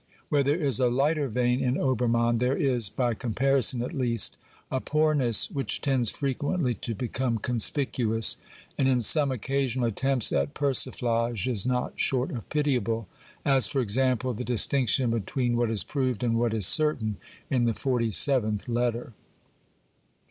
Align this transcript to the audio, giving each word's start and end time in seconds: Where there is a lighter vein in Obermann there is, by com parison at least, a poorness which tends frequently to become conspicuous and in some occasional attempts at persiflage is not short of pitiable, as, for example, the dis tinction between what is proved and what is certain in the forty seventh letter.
Where 0.29 0.41
there 0.41 0.55
is 0.59 0.79
a 0.79 0.87
lighter 0.89 1.27
vein 1.27 1.59
in 1.59 1.77
Obermann 1.77 2.39
there 2.39 2.57
is, 2.57 2.89
by 2.89 3.13
com 3.13 3.35
parison 3.35 3.83
at 3.83 3.93
least, 3.93 4.35
a 4.71 4.81
poorness 4.81 5.51
which 5.51 5.79
tends 5.79 6.09
frequently 6.09 6.73
to 6.73 6.95
become 6.95 7.37
conspicuous 7.37 8.37
and 8.79 8.87
in 8.87 9.01
some 9.01 9.31
occasional 9.31 9.85
attempts 9.89 10.31
at 10.31 10.55
persiflage 10.55 11.45
is 11.47 11.67
not 11.67 11.99
short 11.99 12.31
of 12.31 12.49
pitiable, 12.49 13.07
as, 13.45 13.67
for 13.67 13.79
example, 13.79 14.33
the 14.33 14.43
dis 14.43 14.65
tinction 14.65 15.11
between 15.11 15.55
what 15.55 15.69
is 15.69 15.83
proved 15.83 16.23
and 16.23 16.39
what 16.39 16.55
is 16.55 16.65
certain 16.65 17.17
in 17.51 17.65
the 17.65 17.75
forty 17.75 18.09
seventh 18.09 18.67
letter. 18.67 19.13